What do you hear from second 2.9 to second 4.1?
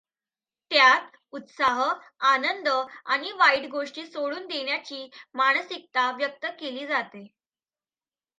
आणि वाईट गोष्टी